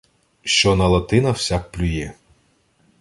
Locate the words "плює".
1.71-2.11